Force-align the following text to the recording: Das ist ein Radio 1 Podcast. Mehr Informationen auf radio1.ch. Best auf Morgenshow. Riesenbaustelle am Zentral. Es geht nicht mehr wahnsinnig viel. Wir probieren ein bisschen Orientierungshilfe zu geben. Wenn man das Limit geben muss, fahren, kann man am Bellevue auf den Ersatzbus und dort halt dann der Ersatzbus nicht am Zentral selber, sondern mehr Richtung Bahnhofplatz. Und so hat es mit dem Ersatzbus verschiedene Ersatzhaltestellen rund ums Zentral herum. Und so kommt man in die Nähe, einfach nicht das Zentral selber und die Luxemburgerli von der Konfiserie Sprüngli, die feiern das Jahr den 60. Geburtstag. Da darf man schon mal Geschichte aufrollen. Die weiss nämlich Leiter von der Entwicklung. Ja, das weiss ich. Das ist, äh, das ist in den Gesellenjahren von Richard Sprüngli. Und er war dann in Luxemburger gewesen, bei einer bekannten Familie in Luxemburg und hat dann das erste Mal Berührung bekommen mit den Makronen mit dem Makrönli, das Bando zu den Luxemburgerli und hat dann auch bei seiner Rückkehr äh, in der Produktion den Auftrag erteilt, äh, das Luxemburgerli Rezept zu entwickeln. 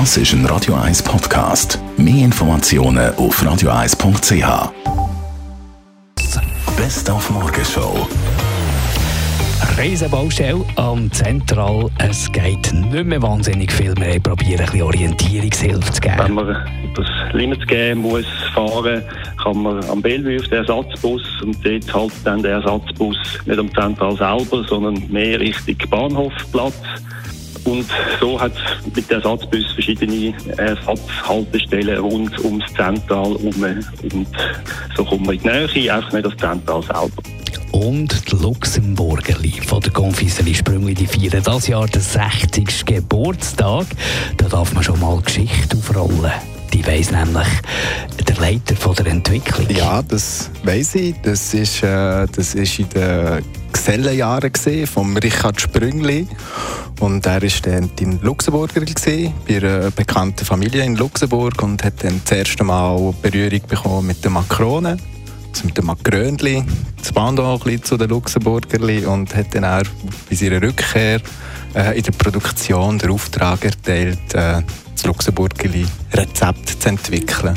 Das 0.00 0.16
ist 0.16 0.32
ein 0.32 0.44
Radio 0.46 0.74
1 0.74 1.04
Podcast. 1.04 1.78
Mehr 1.96 2.24
Informationen 2.24 3.14
auf 3.14 3.40
radio1.ch. 3.40 4.72
Best 6.76 7.08
auf 7.08 7.30
Morgenshow. 7.30 8.08
Riesenbaustelle 9.78 10.64
am 10.74 11.12
Zentral. 11.12 11.88
Es 11.98 12.30
geht 12.32 12.72
nicht 12.72 13.04
mehr 13.04 13.22
wahnsinnig 13.22 13.70
viel. 13.70 13.94
Wir 13.96 14.18
probieren 14.18 14.62
ein 14.62 14.66
bisschen 14.66 14.82
Orientierungshilfe 14.82 15.92
zu 15.92 16.00
geben. 16.00 16.18
Wenn 16.18 16.34
man 16.34 16.92
das 16.96 17.06
Limit 17.32 17.68
geben 17.68 18.00
muss, 18.00 18.26
fahren, 18.52 19.00
kann 19.40 19.62
man 19.62 19.84
am 19.88 20.02
Bellevue 20.02 20.40
auf 20.40 20.48
den 20.48 20.58
Ersatzbus 20.58 21.22
und 21.42 21.64
dort 21.64 21.94
halt 21.94 22.12
dann 22.24 22.42
der 22.42 22.54
Ersatzbus 22.54 23.16
nicht 23.46 23.58
am 23.60 23.72
Zentral 23.72 24.16
selber, 24.16 24.64
sondern 24.68 25.00
mehr 25.08 25.38
Richtung 25.38 25.76
Bahnhofplatz. 25.88 26.74
Und 27.64 27.86
so 28.20 28.40
hat 28.40 28.52
es 28.52 28.94
mit 28.94 29.10
dem 29.10 29.16
Ersatzbus 29.16 29.72
verschiedene 29.72 30.34
Ersatzhaltestellen 30.56 31.98
rund 31.98 32.38
ums 32.44 32.64
Zentral 32.74 33.36
herum. 33.38 33.84
Und 34.12 34.26
so 34.96 35.04
kommt 35.04 35.26
man 35.26 35.34
in 35.36 35.42
die 35.42 35.48
Nähe, 35.48 35.94
einfach 35.94 36.12
nicht 36.12 36.26
das 36.26 36.36
Zentral 36.36 36.82
selber 36.82 37.22
und 37.74 38.30
die 38.30 38.36
Luxemburgerli 38.36 39.60
von 39.66 39.80
der 39.80 39.92
Konfiserie 39.92 40.54
Sprüngli, 40.54 40.94
die 40.94 41.08
feiern 41.08 41.42
das 41.42 41.66
Jahr 41.66 41.86
den 41.86 42.00
60. 42.00 42.86
Geburtstag. 42.86 43.86
Da 44.36 44.46
darf 44.46 44.72
man 44.74 44.84
schon 44.84 45.00
mal 45.00 45.20
Geschichte 45.20 45.76
aufrollen. 45.76 46.32
Die 46.72 46.86
weiss 46.86 47.10
nämlich 47.10 47.46
Leiter 48.44 48.76
von 48.76 48.94
der 48.94 49.06
Entwicklung. 49.06 49.66
Ja, 49.70 50.02
das 50.02 50.50
weiss 50.64 50.94
ich. 50.96 51.14
Das 51.22 51.54
ist, 51.54 51.82
äh, 51.82 52.26
das 52.30 52.54
ist 52.54 52.78
in 52.78 52.90
den 52.90 53.42
Gesellenjahren 53.72 54.52
von 54.86 55.16
Richard 55.16 55.58
Sprüngli. 55.58 56.28
Und 57.00 57.24
er 57.24 57.40
war 57.40 57.50
dann 57.62 57.90
in 58.00 58.20
Luxemburger 58.20 58.82
gewesen, 58.82 59.32
bei 59.48 59.56
einer 59.56 59.90
bekannten 59.90 60.44
Familie 60.44 60.84
in 60.84 60.94
Luxemburg 60.96 61.62
und 61.62 61.82
hat 61.82 62.04
dann 62.04 62.20
das 62.22 62.36
erste 62.36 62.64
Mal 62.64 63.14
Berührung 63.22 63.62
bekommen 63.66 64.08
mit 64.08 64.22
den 64.22 64.34
Makronen 64.34 65.00
mit 65.62 65.78
dem 65.78 65.86
Makrönli, 65.86 66.64
das 66.98 67.12
Bando 67.12 67.58
zu 67.82 67.96
den 67.96 68.10
Luxemburgerli 68.10 69.06
und 69.06 69.34
hat 69.36 69.54
dann 69.54 69.64
auch 69.64 69.88
bei 70.28 70.34
seiner 70.34 70.60
Rückkehr 70.60 71.20
äh, 71.76 71.96
in 71.96 72.02
der 72.02 72.10
Produktion 72.10 72.98
den 72.98 73.10
Auftrag 73.10 73.64
erteilt, 73.64 74.34
äh, 74.34 74.62
das 74.92 75.06
Luxemburgerli 75.06 75.86
Rezept 76.12 76.82
zu 76.82 76.88
entwickeln. 76.88 77.56